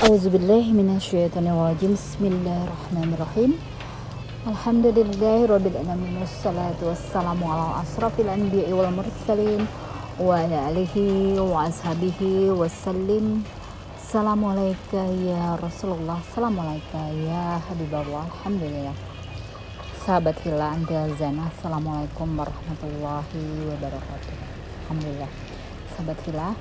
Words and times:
Auzubillahiminasyaitonirrajim 0.00 1.92
Bismillahirrahmanirrahim. 1.92 3.60
Alhamdulillahirrabbilalamin 4.48 6.24
Wassalatu 6.24 6.88
wassalamu 6.88 7.44
ala 7.44 7.84
asrafil 7.84 8.32
anbiya'i 8.32 8.72
wal 8.72 8.88
mursalin 8.96 9.68
Wa 10.16 10.40
ala 10.40 10.72
alihi 10.72 11.36
wa 11.36 11.68
ashabihi 11.68 12.48
wassalim 12.48 13.44
Assalamualaikum 14.00 15.04
ya 15.20 15.60
Rasulullah. 15.60 16.16
Assalamualaikum 16.16 17.20
ya 17.28 17.60
Habibullah. 17.60 18.24
Alhamdulillah. 18.40 18.96
Sahabat 20.00 20.40
Hila 20.48 20.80
Assalamualaikum 20.80 22.40
warahmatullahi 22.40 23.68
wabarakatuh. 23.68 24.32
Alhamdulillah. 24.88 25.28
Sahabat 25.92 26.16
Hila 26.24 26.56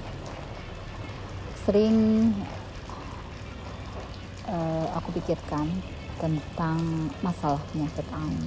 Sering 1.63 2.35
uh, 4.49 4.85
aku 4.97 5.13
pikirkan 5.21 5.69
tentang 6.19 7.09
masalah 7.23 7.61
penyakit 7.71 8.05
ain. 8.11 8.43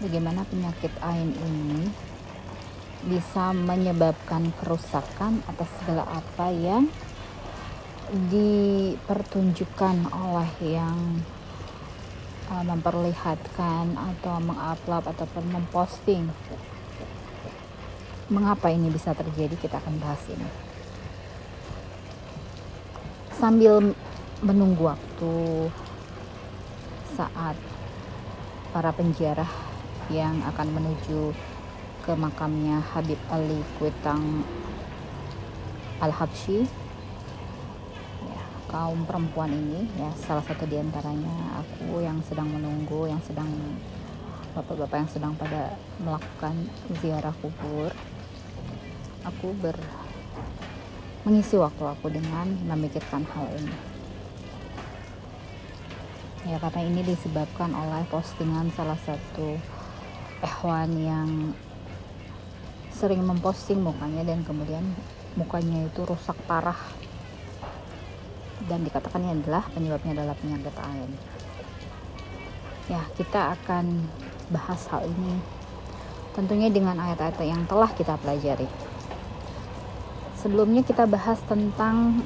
Bagaimana 0.00 0.46
penyakit 0.48 0.92
ain 1.04 1.32
ini 1.32 1.88
bisa 3.06 3.52
menyebabkan 3.52 4.50
kerusakan 4.60 5.44
atas 5.46 5.68
segala 5.82 6.08
apa 6.08 6.48
yang 6.50 6.88
dipertunjukkan 8.30 9.96
oleh 10.14 10.50
yang 10.62 11.20
uh, 12.50 12.64
memperlihatkan 12.64 13.94
atau 13.94 14.36
mengupload 14.40 15.04
ataupun 15.10 15.44
memposting. 15.50 16.30
Mengapa 18.26 18.74
ini 18.74 18.90
bisa 18.90 19.14
terjadi? 19.14 19.54
Kita 19.54 19.78
akan 19.78 20.02
bahas 20.02 20.22
ini. 20.26 20.48
Sambil 23.36 23.94
menunggu 24.44 24.92
waktu 24.92 25.34
saat 27.16 27.56
para 28.68 28.92
penjara 28.92 29.48
yang 30.12 30.36
akan 30.44 30.68
menuju 30.76 31.32
ke 32.04 32.12
makamnya 32.12 32.84
Habib 32.92 33.16
Ali 33.32 33.64
Kuitang 33.80 34.44
Al-Habsyi. 36.04 36.68
Ya, 38.28 38.44
kaum 38.68 39.08
perempuan 39.08 39.56
ini 39.56 39.88
ya 39.96 40.12
salah 40.20 40.44
satu 40.44 40.68
di 40.68 40.76
antaranya 40.76 41.64
aku 41.64 42.04
yang 42.04 42.20
sedang 42.28 42.52
menunggu 42.52 43.08
yang 43.08 43.24
sedang 43.24 43.48
bapak-bapak 44.52 45.00
yang 45.00 45.10
sedang 45.16 45.32
pada 45.40 45.80
melakukan 46.04 46.68
ziarah 47.00 47.32
kubur. 47.40 47.88
Aku 49.24 49.56
ber 49.56 49.80
mengisi 51.24 51.56
waktu 51.56 51.82
aku 51.88 52.12
dengan 52.12 52.52
memikirkan 52.68 53.24
hal 53.32 53.48
ini 53.56 53.85
ya 56.46 56.62
karena 56.62 56.86
ini 56.86 57.02
disebabkan 57.02 57.74
oleh 57.74 58.06
postingan 58.06 58.70
salah 58.70 58.98
satu 59.02 59.58
ehwan 60.46 60.90
yang 60.94 61.28
sering 62.94 63.26
memposting 63.26 63.82
mukanya 63.82 64.22
dan 64.22 64.46
kemudian 64.46 64.86
mukanya 65.34 65.90
itu 65.90 66.06
rusak 66.06 66.38
parah. 66.46 66.78
Dan 68.66 68.86
dikatakan 68.86 69.26
ini 69.26 69.42
adalah 69.42 69.66
penyebabnya 69.74 70.22
adalah 70.22 70.36
penyakit 70.38 70.76
ain. 70.80 71.10
Ya 72.86 73.02
kita 73.18 73.58
akan 73.58 74.06
bahas 74.54 74.86
hal 74.94 75.02
ini 75.02 75.42
tentunya 76.38 76.70
dengan 76.70 76.94
ayat-ayat 77.02 77.42
yang 77.42 77.66
telah 77.66 77.90
kita 77.90 78.14
pelajari. 78.22 78.70
Sebelumnya 80.38 80.86
kita 80.86 81.10
bahas 81.10 81.42
tentang 81.50 82.22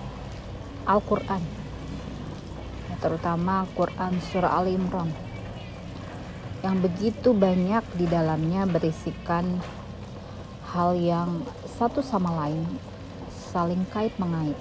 Al-Quran 0.85 1.60
terutama 3.01 3.65
Quran 3.73 4.21
Surah 4.31 4.61
Al 4.61 4.69
Imran 4.69 5.09
yang 6.61 6.77
begitu 6.85 7.33
banyak 7.33 7.81
di 7.97 8.05
dalamnya 8.05 8.69
berisikan 8.69 9.61
hal 10.71 10.93
yang 10.95 11.41
satu 11.65 12.05
sama 12.05 12.45
lain 12.45 12.69
saling 13.51 13.83
kait 13.91 14.15
mengait. 14.21 14.55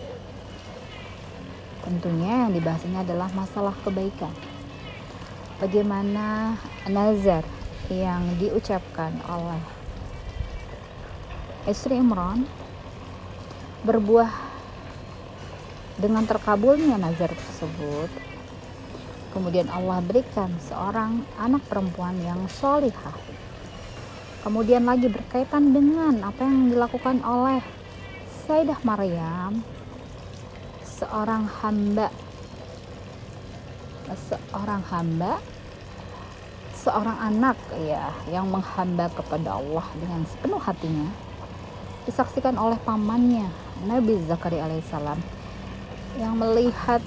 Tentunya 1.85 2.47
yang 2.47 2.51
dibahasnya 2.55 3.05
adalah 3.05 3.29
masalah 3.35 3.75
kebaikan. 3.85 4.33
Bagaimana 5.59 6.55
nazar 6.87 7.43
yang 7.91 8.39
diucapkan 8.39 9.13
oleh 9.27 9.61
istri 11.67 11.99
Imran 11.99 12.47
berbuah 13.85 14.48
dengan 15.99 16.23
terkabulnya 16.23 16.95
nazar 16.95 17.29
tersebut 17.29 18.09
Kemudian 19.29 19.69
Allah 19.69 20.01
berikan 20.01 20.49
seorang 20.57 21.21
anak 21.37 21.61
perempuan 21.69 22.17
yang 22.17 22.49
solihah. 22.49 23.13
Kemudian 24.41 24.89
lagi 24.89 25.05
berkaitan 25.05 25.69
dengan 25.69 26.25
apa 26.25 26.41
yang 26.41 26.73
dilakukan 26.73 27.21
oleh 27.21 27.61
Sayyidah 28.49 28.81
Maryam, 28.81 29.61
seorang 30.81 31.45
hamba, 31.61 32.09
seorang 34.09 34.81
hamba, 34.89 35.37
seorang 36.73 37.17
anak 37.21 37.57
ya 37.85 38.09
yang 38.33 38.49
menghamba 38.49 39.13
kepada 39.13 39.61
Allah 39.61 39.85
dengan 39.93 40.25
sepenuh 40.25 40.57
hatinya, 40.57 41.05
disaksikan 42.09 42.57
oleh 42.57 42.81
pamannya 42.81 43.45
Nabi 43.85 44.17
Zakaria 44.25 44.65
alaihissalam 44.65 45.38
yang 46.17 46.33
melihat 46.39 47.03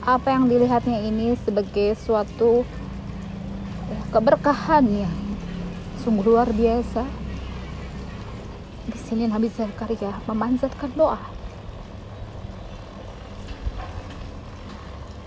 apa 0.00 0.32
yang 0.32 0.48
dilihatnya 0.48 1.04
ini 1.04 1.36
sebagai 1.44 1.92
suatu 2.00 2.64
ya, 3.92 4.00
keberkahan 4.08 4.84
ya. 4.88 5.10
Sungguh 6.00 6.24
luar 6.24 6.48
biasa. 6.48 7.04
Di 8.88 8.98
sini 9.04 9.28
Nabi 9.28 9.52
Zakaria 9.52 10.16
memanjatkan 10.24 10.96
doa. 10.96 11.20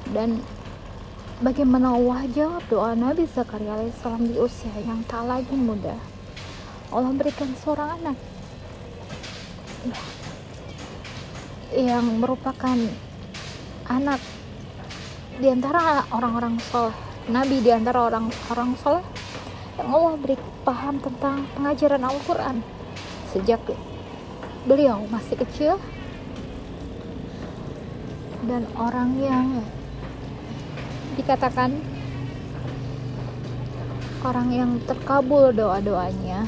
Dan 0.09 0.41
bagaimana 1.41 1.93
jawab 2.33 2.65
doa 2.69 2.97
Nabi 2.97 3.29
Zakaria 3.29 3.77
alaihissalam 3.77 4.25
di 4.29 4.41
usia 4.41 4.73
yang 4.81 5.05
tak 5.05 5.29
lagi 5.29 5.53
muda? 5.53 5.93
Allah 6.89 7.13
berikan 7.13 7.53
seorang 7.61 8.01
anak. 8.01 8.17
Ya, 9.83 9.97
yang 11.73 12.21
merupakan 12.21 12.77
anak 13.89 14.21
di 15.41 15.49
antara 15.49 16.05
orang-orang 16.13 16.61
soleh 16.69 16.93
nabi 17.33 17.63
di 17.65 17.73
antara 17.73 18.05
orang-orang 18.05 18.77
soleh 18.77 19.05
yang 19.81 19.89
Allah 19.89 20.13
beri 20.21 20.37
paham 20.61 21.01
tentang 21.01 21.49
pengajaran 21.57 22.05
Al-Quran. 22.05 22.61
Sejak 23.33 23.59
beliau 24.69 25.01
masih 25.09 25.35
kecil 25.41 25.81
dan 28.45 28.69
orang 28.77 29.17
yang 29.17 29.47
dikatakan 31.17 31.73
orang 34.21 34.47
yang 34.53 34.71
terkabul 34.85 35.49
doa-doanya 35.51 36.45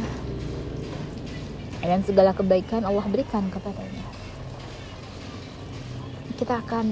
dan 1.81 2.01
segala 2.05 2.31
kebaikan 2.31 2.85
Allah 2.87 3.05
berikan 3.09 3.49
kepadanya 3.51 4.14
kita 6.35 6.59
akan 6.59 6.91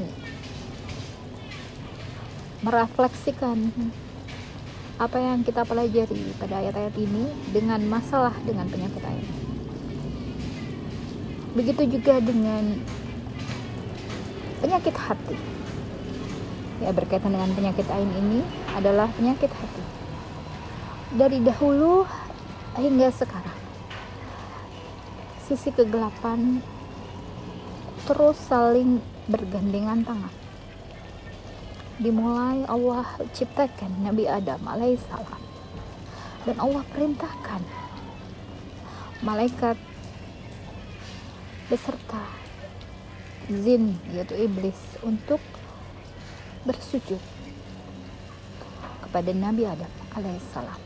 merefleksikan 2.63 3.59
apa 4.95 5.17
yang 5.19 5.43
kita 5.43 5.67
pelajari 5.67 6.31
pada 6.39 6.63
ayat-ayat 6.63 6.95
ini 6.95 7.27
dengan 7.51 7.83
masalah 7.91 8.31
dengan 8.47 8.71
penyakit 8.71 9.03
ain. 9.03 9.27
Begitu 11.59 11.99
juga 11.99 12.23
dengan 12.23 12.79
penyakit 14.63 14.95
hati. 14.95 15.35
Ya, 16.79 16.95
berkaitan 16.95 17.35
dengan 17.35 17.51
penyakit 17.51 17.83
ain 17.91 18.09
ini 18.15 18.41
adalah 18.71 19.11
penyakit 19.11 19.51
hati. 19.51 19.83
Dari 21.19 21.43
dahulu 21.43 22.07
hingga 22.79 23.11
sekarang. 23.11 23.59
Sisi 25.43 25.69
kegelapan 25.75 26.63
terus 28.07 28.39
saling 28.47 29.03
bergandengan 29.27 30.03
tangan. 30.03 30.35
Dimulai 32.01 32.67
Allah 32.67 33.05
ciptakan 33.31 34.03
Nabi 34.03 34.27
Adam 34.27 34.59
alaihissalam. 34.67 35.41
Dan 36.43 36.59
Allah 36.59 36.83
perintahkan 36.91 37.61
malaikat 39.23 39.79
beserta 41.71 42.19
zin 43.47 43.95
yaitu 44.11 44.35
iblis 44.35 44.75
untuk 44.99 45.39
bersujud 46.67 47.19
kepada 49.07 49.31
Nabi 49.31 49.63
Adam 49.63 49.91
alaihissalam. 50.19 50.81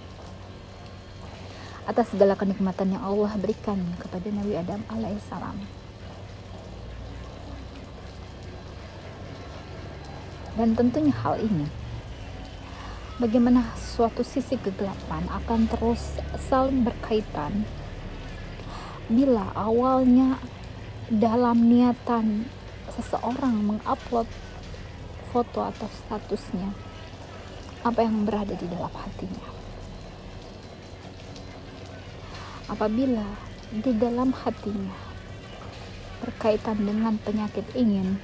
Atas 1.87 2.11
segala 2.13 2.37
kenikmatan 2.37 2.93
yang 2.93 3.01
Allah 3.01 3.33
berikan 3.39 3.79
kepada 3.97 4.27
Nabi 4.29 4.53
Adam 4.59 4.83
alaihissalam 4.91 5.76
dan 10.57 10.73
tentunya 10.73 11.13
hal 11.13 11.37
ini. 11.37 11.69
Bagaimana 13.21 13.77
suatu 13.77 14.25
sisi 14.25 14.57
kegelapan 14.57 15.25
akan 15.29 15.69
terus 15.69 16.17
saling 16.37 16.81
berkaitan? 16.81 17.65
Bila 19.09 19.53
awalnya 19.53 20.41
dalam 21.09 21.69
niatan 21.69 22.49
seseorang 22.93 23.57
mengupload 23.63 24.27
foto 25.29 25.65
atau 25.65 25.87
statusnya 25.87 26.73
apa 27.85 28.05
yang 28.05 28.25
berada 28.25 28.53
di 28.57 28.67
dalam 28.69 28.91
hatinya? 28.91 29.47
Apabila 32.67 33.25
di 33.71 33.91
dalam 33.95 34.29
hatinya 34.29 34.93
berkaitan 36.21 36.85
dengan 36.85 37.15
penyakit 37.21 37.65
ingin 37.73 38.19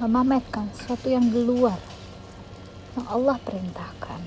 memamerkan 0.00 0.72
sesuatu 0.72 1.12
yang 1.12 1.28
di 1.28 1.44
luar 1.44 1.76
yang 2.96 3.06
Allah 3.06 3.36
perintahkan. 3.44 4.20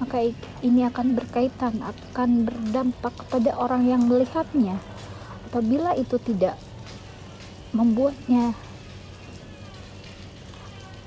Maka 0.00 0.32
ini 0.64 0.82
akan 0.86 1.14
berkaitan 1.14 1.82
akan 1.82 2.48
berdampak 2.48 3.12
kepada 3.26 3.54
orang 3.58 3.86
yang 3.86 4.02
melihatnya. 4.06 4.78
Apabila 5.50 5.92
itu 5.98 6.16
tidak 6.22 6.56
membuatnya 7.76 8.56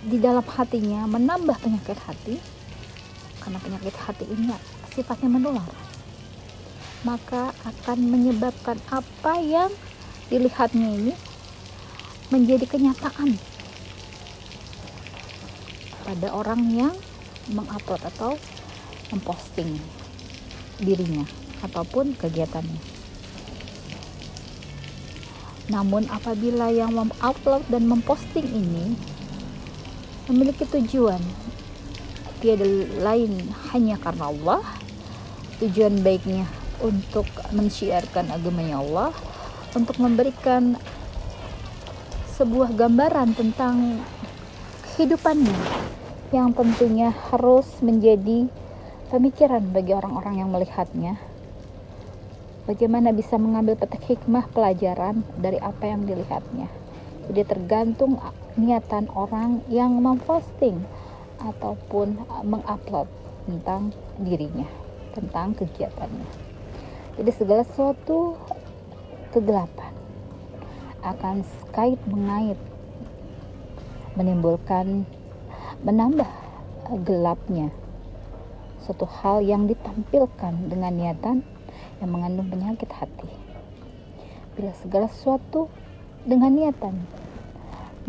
di 0.06 0.22
dalam 0.22 0.46
hatinya 0.46 1.10
menambah 1.10 1.58
penyakit 1.66 1.98
hati 1.98 2.38
karena 3.42 3.58
penyakit 3.58 3.96
hati 4.06 4.26
ini 4.30 4.54
sifatnya 4.94 5.34
menular 5.34 5.66
maka 7.02 7.54
akan 7.66 8.14
menyebabkan 8.14 8.78
apa 8.94 9.34
yang 9.42 9.70
dilihatnya 10.30 10.90
ini 10.94 11.14
menjadi 12.34 12.66
kenyataan 12.66 13.38
pada 16.06 16.28
orang 16.34 16.62
yang 16.74 16.96
mengupload 17.50 18.02
atau 18.06 18.38
memposting 19.14 19.78
dirinya 20.82 21.26
ataupun 21.62 22.18
kegiatannya. 22.18 22.82
Namun 25.66 26.06
apabila 26.14 26.70
yang 26.70 26.94
mengupload 26.94 27.66
dan 27.74 27.90
memposting 27.90 28.46
ini 28.46 28.94
memiliki 30.30 30.66
tujuan 30.70 31.22
tiada 32.38 32.66
lain 33.02 33.50
hanya 33.74 33.98
karena 33.98 34.30
Allah, 34.30 34.62
tujuan 35.62 36.06
baiknya 36.06 36.46
untuk 36.78 37.26
mensyiarkan 37.50 38.30
agamanya 38.30 38.78
Allah, 38.78 39.10
untuk 39.74 39.98
memberikan 39.98 40.78
sebuah 42.36 42.76
gambaran 42.76 43.32
tentang 43.32 44.04
kehidupannya 44.84 45.56
yang 46.36 46.52
tentunya 46.52 47.16
harus 47.32 47.64
menjadi 47.80 48.52
pemikiran 49.08 49.64
bagi 49.72 49.96
orang-orang 49.96 50.44
yang 50.44 50.52
melihatnya. 50.52 51.16
Bagaimana 52.68 53.16
bisa 53.16 53.40
mengambil 53.40 53.80
petik 53.80 54.04
hikmah 54.04 54.52
pelajaran 54.52 55.24
dari 55.40 55.64
apa 55.64 55.88
yang 55.88 56.04
dilihatnya. 56.04 56.68
Jadi 57.32 57.42
tergantung 57.48 58.20
niatan 58.60 59.08
orang 59.16 59.64
yang 59.72 59.96
memposting 60.04 60.84
ataupun 61.40 62.20
mengupload 62.44 63.08
tentang 63.48 63.96
dirinya, 64.20 64.68
tentang 65.16 65.56
kegiatannya. 65.56 66.28
Jadi 67.16 67.32
segala 67.32 67.64
sesuatu 67.64 68.36
kegelapan 69.32 69.85
akan 71.06 71.46
kait 71.70 72.02
mengait 72.10 72.58
menimbulkan 74.18 75.06
menambah 75.86 76.26
gelapnya 77.06 77.70
suatu 78.82 79.06
hal 79.06 79.46
yang 79.46 79.70
ditampilkan 79.70 80.66
dengan 80.66 80.94
niatan 80.98 81.46
yang 82.02 82.10
mengandung 82.10 82.50
penyakit 82.50 82.90
hati. 82.90 83.30
Bila 84.58 84.74
segala 84.82 85.06
sesuatu 85.06 85.70
dengan 86.26 86.58
niatan 86.58 87.06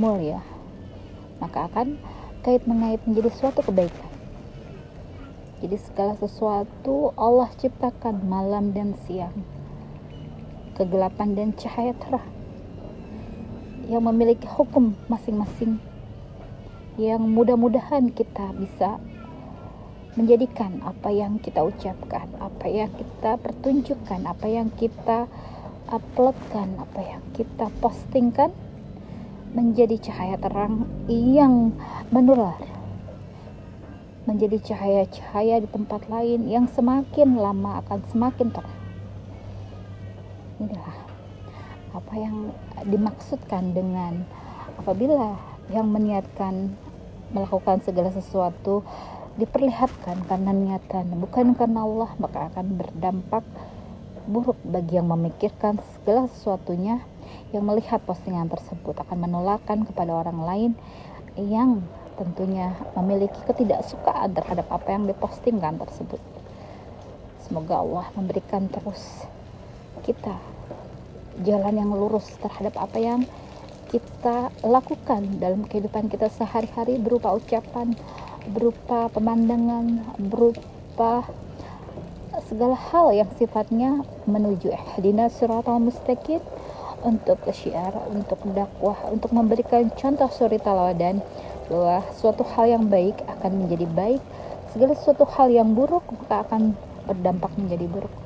mulia 0.00 0.40
maka 1.36 1.68
akan 1.68 2.00
kait 2.40 2.64
mengait 2.64 3.04
menjadi 3.04 3.28
suatu 3.28 3.60
kebaikan. 3.60 4.08
Jadi 5.60 5.76
segala 5.84 6.16
sesuatu 6.16 7.12
Allah 7.16 7.52
ciptakan 7.60 8.24
malam 8.24 8.72
dan 8.72 8.96
siang. 9.04 9.36
Kegelapan 10.76 11.32
dan 11.32 11.56
cahaya 11.56 11.96
terang 11.96 12.35
yang 13.86 14.02
memiliki 14.04 14.46
hukum 14.46 14.98
masing-masing 15.06 15.78
yang 16.96 17.22
mudah-mudahan 17.22 18.08
kita 18.10 18.56
bisa 18.56 18.96
menjadikan 20.16 20.80
apa 20.80 21.12
yang 21.12 21.36
kita 21.36 21.60
ucapkan, 21.60 22.24
apa 22.40 22.66
yang 22.72 22.88
kita 22.96 23.36
pertunjukkan, 23.36 24.24
apa 24.24 24.46
yang 24.48 24.72
kita 24.72 25.28
uploadkan, 25.92 26.72
apa 26.80 27.00
yang 27.04 27.22
kita 27.36 27.68
postingkan 27.84 28.48
menjadi 29.52 30.00
cahaya 30.08 30.40
terang 30.40 30.88
yang 31.08 31.76
menular 32.08 32.56
menjadi 34.26 34.58
cahaya-cahaya 34.74 35.62
di 35.62 35.68
tempat 35.70 36.10
lain 36.10 36.50
yang 36.50 36.66
semakin 36.66 37.38
lama 37.38 37.78
akan 37.86 38.02
semakin 38.10 38.50
terang. 38.50 38.78
Inilah 40.58 41.15
apa 41.96 42.14
yang 42.20 42.52
dimaksudkan 42.84 43.72
dengan 43.72 44.28
apabila 44.76 45.40
yang 45.72 45.88
meniatkan 45.88 46.76
melakukan 47.32 47.82
segala 47.82 48.12
sesuatu 48.12 48.84
diperlihatkan 49.36 50.24
karena 50.28 50.52
niatan 50.52 51.12
bukan 51.18 51.56
karena 51.56 51.84
Allah 51.84 52.10
maka 52.20 52.52
akan 52.52 52.66
berdampak 52.78 53.44
buruk 54.26 54.58
bagi 54.64 54.98
yang 55.00 55.08
memikirkan 55.08 55.80
segala 55.96 56.28
sesuatunya 56.32 57.00
yang 57.50 57.64
melihat 57.66 58.02
postingan 58.04 58.50
tersebut 58.50 58.96
akan 58.96 59.28
menularkan 59.28 59.86
kepada 59.86 60.12
orang 60.12 60.40
lain 60.42 60.72
yang 61.36 61.84
tentunya 62.16 62.72
memiliki 62.96 63.36
ketidaksukaan 63.44 64.32
terhadap 64.32 64.66
apa 64.72 64.88
yang 64.88 65.04
dipostingkan 65.04 65.76
tersebut. 65.76 66.18
Semoga 67.44 67.84
Allah 67.84 68.06
memberikan 68.16 68.66
terus 68.72 69.28
kita 70.02 70.55
jalan 71.44 71.74
yang 71.76 71.90
lurus 71.92 72.24
terhadap 72.40 72.78
apa 72.80 72.96
yang 72.96 73.20
kita 73.92 74.50
lakukan 74.66 75.38
dalam 75.38 75.62
kehidupan 75.68 76.10
kita 76.10 76.26
sehari-hari 76.26 76.98
berupa 76.98 77.36
ucapan, 77.36 77.94
berupa 78.50 79.06
pemandangan, 79.14 80.16
berupa 80.18 81.26
segala 82.46 82.76
hal 82.76 83.14
yang 83.14 83.30
sifatnya 83.38 84.04
menuju 84.28 84.68
ihdina 84.68 85.30
siratal 85.30 85.80
mustaqim 85.80 86.42
untuk 87.06 87.38
syiar, 87.54 87.94
untuk 88.10 88.42
dakwah, 88.50 88.98
untuk 89.14 89.30
memberikan 89.30 89.88
contoh 89.94 90.28
suri 90.28 90.58
taladan 90.58 91.22
bahwa 91.70 92.02
suatu 92.14 92.42
hal 92.42 92.66
yang 92.66 92.84
baik 92.90 93.22
akan 93.26 93.66
menjadi 93.66 93.86
baik, 93.86 94.22
segala 94.74 94.98
suatu 94.98 95.22
hal 95.24 95.50
yang 95.54 95.74
buruk 95.78 96.02
maka 96.10 96.42
akan 96.42 96.74
berdampak 97.06 97.54
menjadi 97.54 97.86
buruk. 97.86 98.25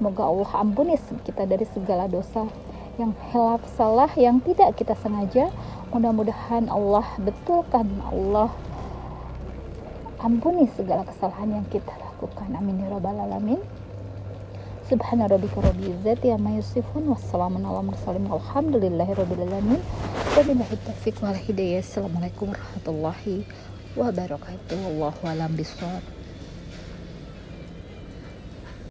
Semoga 0.00 0.32
Allah 0.32 0.48
ampuni 0.64 0.96
kita 1.28 1.44
dari 1.44 1.68
segala 1.76 2.08
dosa 2.08 2.48
yang 2.96 3.12
hilaf 3.28 3.60
salah 3.76 4.08
yang 4.16 4.40
tidak 4.40 4.80
kita 4.80 4.96
sengaja. 4.96 5.52
Mudah-mudahan 5.92 6.72
Allah 6.72 7.04
betulkan 7.20 7.84
Allah 8.08 8.48
ampuni 10.24 10.72
segala 10.72 11.04
kesalahan 11.04 11.60
yang 11.60 11.66
kita 11.68 11.92
lakukan. 12.00 12.48
Amin 12.56 12.80
ya 12.80 12.88
rabbal 12.88 13.12
alamin. 13.12 13.60
Subhana 14.88 15.28
rabbika 15.28 15.60
rabbil 15.60 15.92
izzati 15.92 16.32
amma 16.32 16.56
yasifun 16.56 17.04
wassalamun 17.12 17.60
ala 17.60 17.84
mursalin 17.84 18.24
walhamdulillahi 18.24 19.12
rabbil 19.12 19.44
alamin. 19.52 19.84
Wabillahi 20.32 20.80
taufiq 20.80 21.20
wal 21.20 21.36
hidayah. 21.36 21.84
Assalamualaikum 21.84 22.56
warahmatullahi 22.56 23.44
wabarakatuh. 24.00 24.80
Wallahu 24.80 25.28
alam 25.28 25.52
bisawab. 25.60 26.19